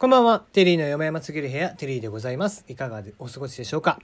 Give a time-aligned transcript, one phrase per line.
[0.00, 0.40] こんばんは。
[0.54, 2.64] テリーの山山すぎる部屋、テリーでございます。
[2.68, 3.98] いかがお過ごしでしょうか？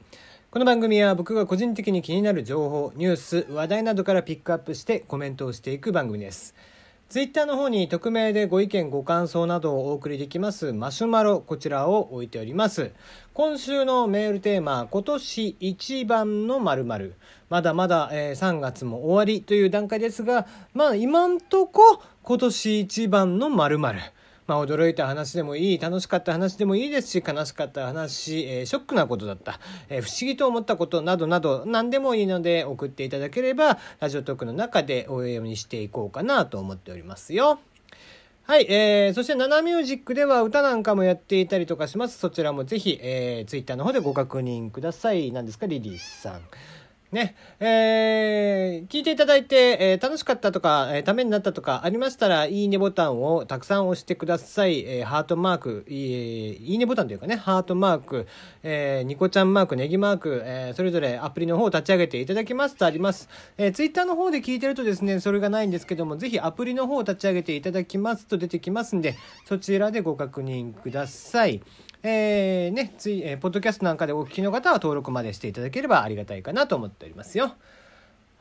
[0.51, 6.55] この番組は僕が個人的に気になる情報、ニュース、話題などからピックアップしてコメントをしていく番組です。
[7.09, 12.91] ツイッターの方に匿名でご意見ご感想などをお送りできますマシュマロこちらを置いております
[13.33, 17.15] 今週のメールテーマ今年一番の〇〇
[17.49, 24.01] まだまだ、えー3月も終わりという段階ですがまあ今んとこ今年一番の〇〇
[24.47, 29.59] まあ、驚いた話でもいい、楽しかった話でもいいですし、悲しかった話、えーショックなことだった、
[29.89, 37.59] えー不思議と思ったことなどなど、何でもいいので送っていただければ、ラジオトークの中でお読みしていこうかなと思っておりますよ。
[38.45, 42.17] はい、えー、そして、ナナミュージックでは歌なんかもやっていたりとかします。
[42.17, 45.33] そちらもぜひ、えー、ツイッターの方でご確認ください。
[45.33, 46.43] 何ですか、リリースさん。
[47.13, 54.81] ね、えー聞いていただいて、えー楽しかったとか、えーためになったとかありましたら、いいねボタンをたくさん押してください。
[54.81, 58.27] えーハートマーク、いいいいねボタンというかね、ハートマーク、
[58.63, 63.29] えーニコちゃんマーク、ネギマーク、えーそれぞれアプリの方を立ち上げていただきますとあります。
[63.57, 69.15] えー、ツイッターの方で聞いてるとですね、それがないんですけども、ぜひアプリの方を立ち上げていただきますと出てきますんで、
[69.47, 71.63] そちらでご確認ください。
[72.09, 77.55] えーね、つい、えーポッドキャストなんかでお聞きの方は登録までしていただければありがたいかなと思っておりますよ。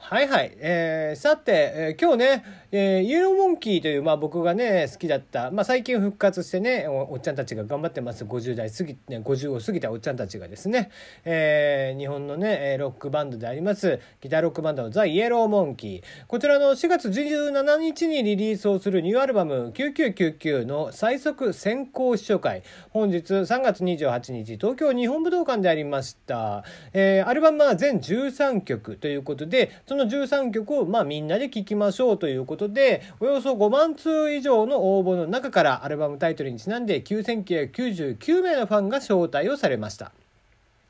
[0.08, 0.56] はいはい。
[0.60, 8.24] えーさて、えー今日ね、えーイエローモンキーという、まあ僕がね、好きだった、まあ最近復活してね、おっちゃんたちが頑張ってます。
[8.24, 10.92] 50代過ぎ、ね、50を過ぎたおっちゃんたちがですね、
[11.24, 16.02] えー日本のね、ロックバンドであります、ギターロックバンドのザ・イエローモンキー。
[16.28, 22.62] こちらの4月17日にリリースをするニューアルバム9999の最速先行試写会。
[22.92, 26.64] 本日3月28日、東京日本武道館でありました。
[26.94, 40.12] えーアルバムは全13曲ということで、その13曲をまあみんなで聴きましょうということで、およそ5万通以上の応募の中からアルバムタイトルにちなんで9999名のファンが招待をされました。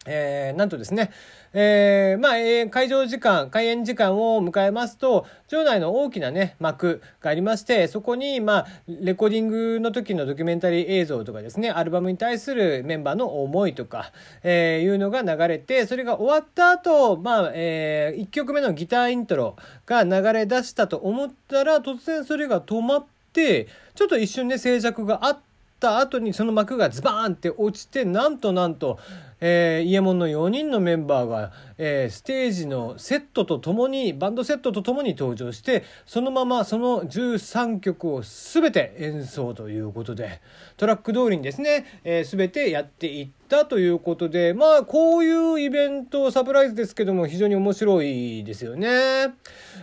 [0.06, 1.11] えーなんとですね、
[1.53, 14.12] えーまあ、えー会場時間、開演時間を迎えますと、場内の大きなね、幕がありまして、そこに、まあ、レコーディングの時のドキュメンタリー映像とかですね、アルバムに対するメンバーの思いとか、
[14.44, 25.54] えーいうのが流れて、それが終わった後、まあ、え1曲目のギターイントロが流れ出したと思ったら、突然それが止まって、ちょっと一瞬ね、静寂があって
[25.85, 28.97] た後にその幕がズバーンって落ちてなんとなんと、
[29.40, 40.41] えー、イエモンの4人のメンバーが、えーステージのセットとともにバンドセットとともに登場してそのままその13曲を全て演奏ということで
[40.78, 49.33] トラック通りにですね、えー全てやっていってたということでまあこういうイベントサプライズですけども非常に面白いですよね。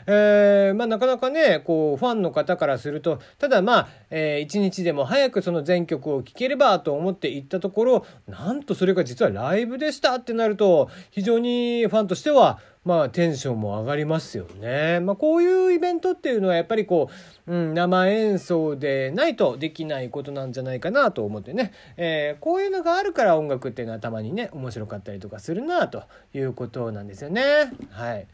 [0.06, 14.98] えーまあ、なかなかねこうファンの方からするとただまあ、えー一日でも早くその全曲を聴ければと思って行ったところなんとそれが実はライブでしたってなると非常にファンとしてはまあテンションも上がりますよね。
[15.00, 17.10] まあこういうイベントっていうのはやっぱりこ
[17.46, 26.02] う、うん、生演奏でないとできないことなんじゃないかなと思ってね、えーこういうのがあるから音楽っていうのはたまにね面白かったりとかするなと
[26.34, 27.72] いうことなんですよね。
[27.90, 28.26] はい。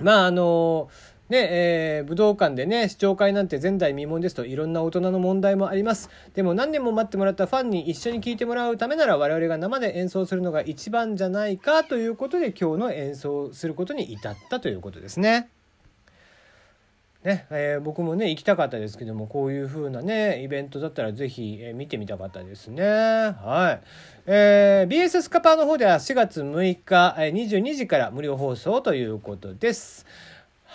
[0.00, 0.90] まああの
[1.30, 6.10] ねえー武道館でね視聴会なんて前代未聞ですといろんな大人の問題もあります。
[6.34, 15.48] でも何年も待ってもらったファンに一緒に聴いてもらうためなら我々が生で演奏するのが一番じゃないかということで今日の演奏することに至ったということですね。
[17.24, 22.82] ねえー僕もね行きたかったですけどもこういう風なねイベントだったらぜひ、えー見てみたかったですね。
[22.84, 23.86] はい、
[24.26, 30.04] えー BS スカパーの方では4月6日、え22時から無料放送ということです。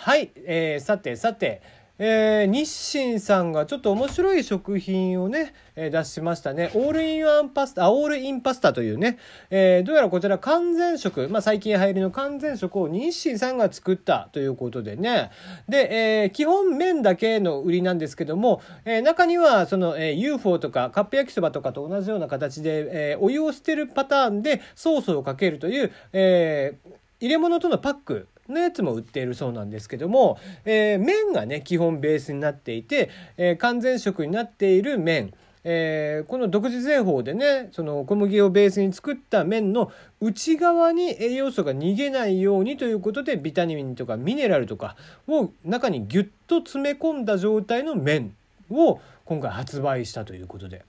[0.02, 1.60] はい、えーさてさて
[1.98, 6.70] えー日清さんがちょっと面白い食品をね、えー出しましたね。
[6.74, 9.18] オールインワンパスタ、オールインパスタというね、
[9.50, 15.32] えーどうやらこちら完全食、まあ最近流行りの完全食を日清さんが作ったということでね。
[15.68, 35.32] で、えー基本麺だけの売りなんですけども、えー中にはその、えー UFO とかカップ焼きそばとかと同じような形で、えーお湯を捨てるパターンでソースをかけるという、えー入れ物とのパックのやつも売っているそうなんですけども、えー麺がね基本ベースになっていて、えー完全食になっている麺
[35.64, 44.96] えーこの独自製法でねその小麦をベースに作った麺の内側に栄養素が逃げないようにということでビタミンとかミネラルとか
[45.28, 48.34] を中にギュッと詰め込んだ状態の麺
[48.70, 50.84] を今回発売したということで。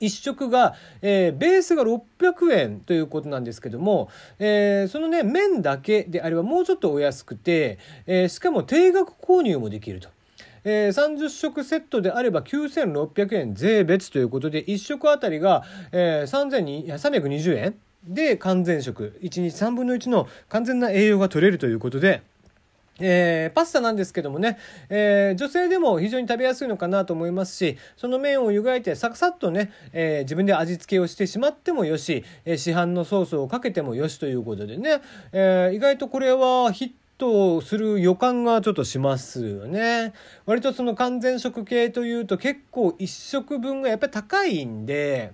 [0.00, 4.08] 1食が、えーベースが600円ということなんですけども、
[4.38, 10.08] えーそのね麺だけであればもうちょっとお安くて、えーしかも定額購入もできると。
[10.68, 15.62] えー、30食セットであれば9600円税別ということで1食あたりが、
[15.92, 22.22] えー、320円で完全食1日3分の1の完全な栄養が取れるということで。
[22.98, 24.58] えー、パスタなんですけどもね、
[24.88, 35.00] えー、女性でも非常に食べやすいのかなと思いますしその麺を湯がいてサクサッとね、えー、自分で味付けをしてしまってもよし、え、市販のソースをかけてもよしということでね、
[35.32, 40.12] え、意外とこれはヒットする予感がちょっとしますよね。
[40.44, 45.32] 割とその完全食系というと結構1食分がやっぱり高いんで。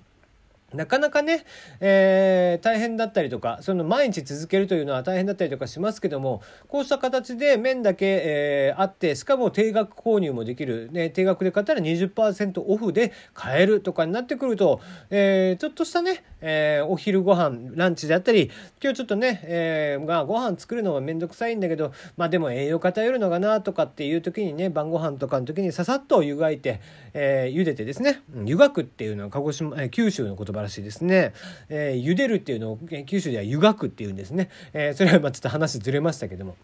[0.74, 1.44] なかなかね、
[1.80, 14.80] えー、大変だったりとか、その毎日続けるというのは大変だったりとかしますけども、こうした形で麺だけ、えー、あって、しかも定額購入もできる、ね、定額で買ったら20%オフで買えるとかになってくると、
[15.10, 18.50] えー、ちょっとしたね、えー、お昼ご飯、ランチであったり、
[18.82, 26.80] 今日ちょっとね、えー、がご飯作るのはめんどくさいんだけど、まあでも栄養偏るのかなとかっていう時にね、晩ご飯とかの時にささっと湯がいて、
[27.14, 31.34] えー、茹でてですね、湯がくっていうのは鹿児島、えー、九州の言葉らしいですね。
[31.68, 34.48] えー、茹でるっていうのを九州では湯がくっていうんですね。
[34.72, 36.56] えー、それはまあちょっと話ずれましたけども。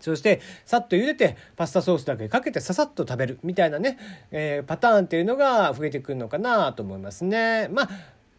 [0.00, 3.98] そして、さっと茹でて、パスタソースだけかけてささっと食べるみたいなね、
[4.32, 7.68] えー、パターンっていうのが増えてくるのかなと思いますね。
[7.68, 7.88] まあ、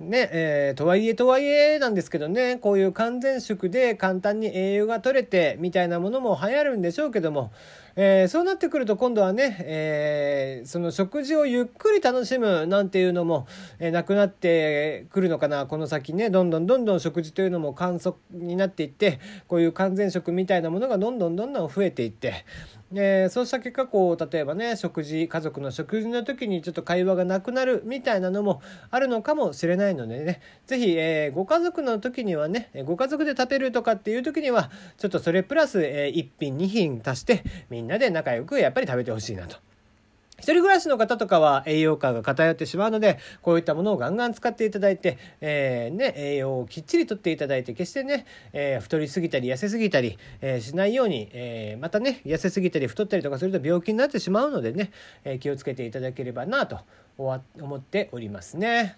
[0.04, 7.52] ねえー、とはいえとはいえなんですけどねこういう完全食で簡単に栄養が取れてみたいなものも流行るんでしょうけども、
[7.96, 13.48] えー、そうなってくると今度はね、えー、その食事をゆっくり楽しむなんていうのも、
[13.80, 15.66] えー、なくなってくるのかな。
[15.66, 22.46] この先ねどんどんどんどん食事というのも簡素になっていってこういう完全食みたいなものがどんどんどんどん増えていって
[22.95, 28.62] えー、そうした結果こう例えばね食事家族の食事の時にちょっと会話がなくなるみたいなのも
[28.92, 39.57] あるのかもしれないのでね是非、えー、ご家族の時にはねご家族で食べるとかっていう時にはちょっとそれプラス、えー、1品2品足してみんなで仲良くやっぱり食べてほしいなと。
[40.44, 54.92] 一人暮らしの方とかは栄養価が偏ってしまうので、こういったものをガンガン使っていただいて、えー、ね、栄養をきっちりとっていただいて、決してね、えー、太りすぎたり痩せすぎたり、えー、しないように、えまたね、痩せすぎたり太ったりとかすると病気になってしまうのでね、
[55.24, 56.80] え気をつけていただければなと
[57.18, 57.42] 思
[57.78, 58.98] っておりますね。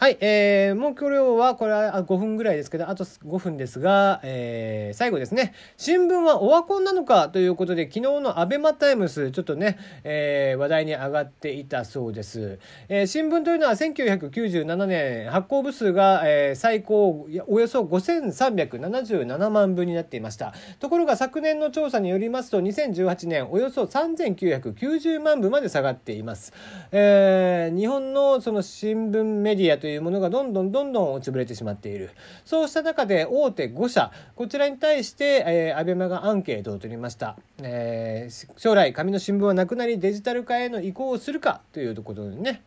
[0.00, 5.54] はい、えー、もう今日はこれは5分ぐらいですけど、あと5分ですが、えー、最後ですね。
[5.76, 12.60] 新聞はオワコンなのかということで、昨日のアベマタイムス、ちょっとね、えー、話題に上がっていたそうです。
[12.88, 20.54] えー、新聞というのは1997年、発行部数が、えー、最高およそ5377万部になっていました。
[20.78, 26.52] ところが昨年の調査によりますと、2018年およそ3990万部まで下がっています。
[26.92, 32.10] えー、日本のその新聞メディアとというものがどんどんどんどん落ちぶれてしまっている。
[32.44, 37.36] そうした中で大手5社、こちらに対して、えー、アベマがアンケートを取りました。
[37.62, 42.60] えー、将来、紙の新聞はなくなりデジタル化への移行をするかというところでね。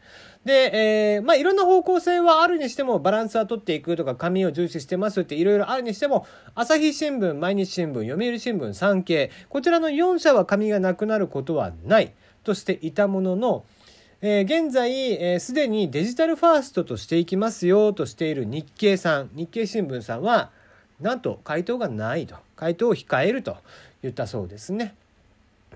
[0.45, 0.71] で、
[1.13, 6.25] えー、まあ、いろんな方向性はあるにしても、バランスは取っていくとか、紙を重視してますっていろいろあるにしても、
[6.56, 12.13] 朝日新聞、毎日新聞、読売新聞、産経、こちらの4社は紙がなくなることはない
[12.44, 13.63] としていたものの、
[14.23, 20.51] えー、現在、す、で、にデジタルファーストとしていきますよとしている日経さん、日経新聞さんは、
[21.00, 23.57] なんと回答がないと、回答を控えると
[24.03, 24.94] 言ったそうですね。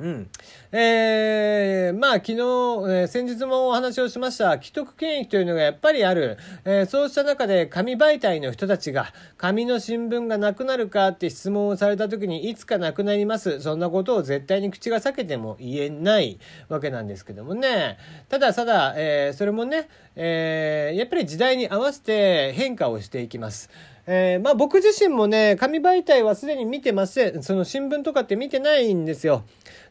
[0.01, 0.29] うん。
[0.73, 6.37] えー、まあ昨日、えー、先日もお話をしました、既得権益というのがやっぱりある。
[6.65, 13.61] えー、そうした中で紙媒体の人たちが、紙の新聞がなくなるかって質問をされた時に、いつかなくなります。
[13.61, 17.97] そんなことを絶対に口が裂けても言えないわけなんですけどもね。
[18.27, 23.69] ただただ、えー、それもね、えー、やっぱり時代に合わせて変化をしていきます。
[24.07, 27.41] えー、まあ僕自身もね、紙媒体はすでに見てません。
[27.41, 29.43] その新聞とかって見てないんですよ。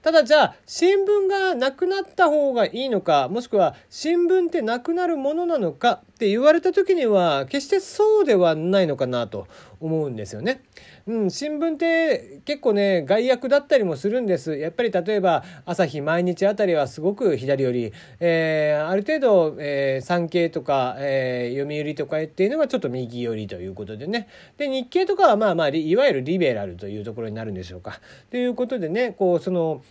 [0.03, 9.49] ただじゃあ、新聞がなくなった方がいいのか、もしくは新聞ってなくなるものなのかって言われた時には、決してそうではないのかなと
[9.81, 10.63] 思うんですよね。
[11.09, 14.57] うん、新聞って結構ね、害悪だったりもするんです。
[14.57, 24.29] やっぱり例えば、朝日毎日あたりはすごく左寄り、えー、ある程度、えー、産経とか、えー、読売とかっていうのがちょっと右寄りということでね。
[24.57, 28.01] で、日経とかはまあまあ、いわゆるリベラルというところになるんでしょうか。
[28.31, 29.83] ということでね、こう、その、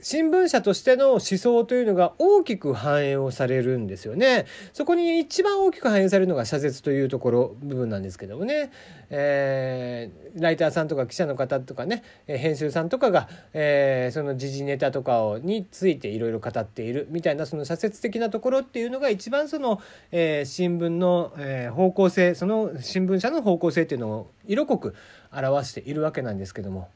[0.00, 4.46] 新聞社としての思想というのが大きく反映をされるんですよね。
[4.72, 8.70] そこに一番大きく反映されるのが社説というところ部分なんですけどもね、
[9.10, 24.94] えー、ライターさんとか記者の方とかね編集さんとかが、えー、その時事ネタとかをについていろいろ語っているみたいなその社説的なところっていうのが一番その、えー、新聞の、えー、方向性その新聞社の方向性っていうのを色濃く
[25.32, 26.88] 表しているわけなんですけども。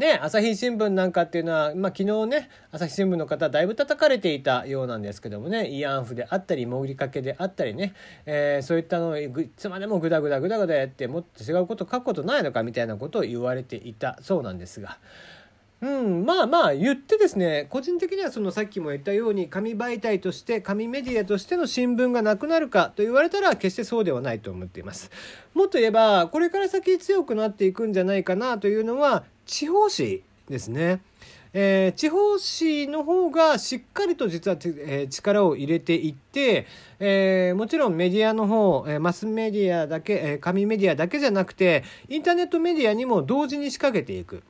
[0.00, 7.92] ね、朝日新聞なんかっていうのは、まあ、昨日ね朝日新聞の方だいぶ叩かれていたようなんですけどもね慰安婦であったり潜りかけであったりね、
[8.24, 14.96] えー、そういったのをいつまでもグダグダグダグダやってもっと違うこと書くことないのかみたいなことを言われていたそうなんですが。
[15.82, 25.10] うん、まあまあ言ってですね個人的にはそのさっきも言ったように紙媒体として紙メディアとしての新聞がなくなるかと言われたら決してそうではないと思っています
[25.54, 31.00] もっと言えばこれから先強くなっていくんじゃないかなというのは地方紙ですね。
[31.52, 36.66] えー、地方紙の方がしっかりと実は、えー、力を入れていって、
[37.00, 44.44] えー、もちろんメディアの方、えマスメディアだけ、え紙メディアだけじゃなくてインターネットメディアにも同時に仕掛けていく。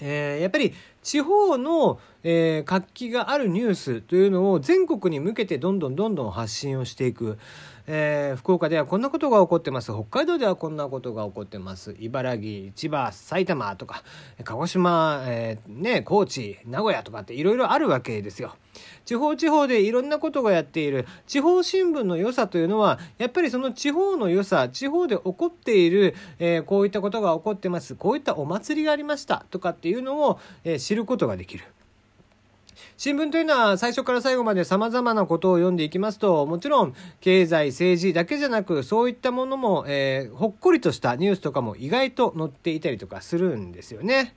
[0.00, 7.38] えー、やっぱり地方の、えー、活気があるニュースというのを全国に向けてどんどんどんどん発信をしていく、
[7.86, 14.02] えー、福岡ではこんなことが起こってます北海道ではこんなことが起こってます茨城千葉埼玉とか
[14.44, 18.54] 鹿児島、えー、ね、高知名古屋とかっていろいろあるわけですよ。
[19.04, 31.64] 地方地方でいろんなことがやっている地方新聞の良さというのはやっぱりその地方の良さ地方で起こっている、えー、こういったことが起こってますこういったお祭りがありましたとかっていうのを、え知ることができる。
[33.00, 44.34] 新聞というのは最初から最後まで様々なことを読んでいきますと、もちろん経済、政治だけじゃなく、そういったものも、えー、ほっこりとしたニュースとかも意外と載っていたりとかするんですよね。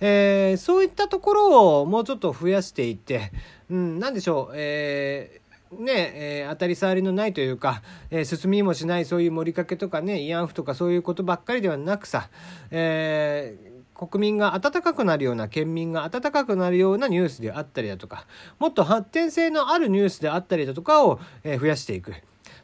[0.00, 3.32] えー、そういったところをもうちょっと増やしていって、
[3.68, 12.30] うん、なんでしょう、えーねえー、当たり障りのないというか、えー、進みもしないそういう盛りかけとかね慰安婦とかそういうことばっかりではなくさ、
[12.70, 18.26] えー国民が温かくなるような県民が温かくなるようなニュースであったりだとか
[18.58, 22.14] もっと発展性のあるニュースであったりだとかを、え増やしていく。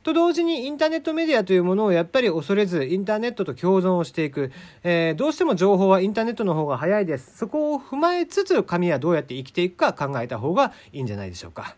[0.03, 4.51] と同時にインターネットメディアというものをやっぱり恐れずインターネットと共存をしていく、
[4.83, 7.39] えー、どうしても情報はインターネットの方が早いです。
[7.39, 11.77] そこを踏まえつつ紙はどうやって生きていくか考えた方がいいんじゃないでしょうか。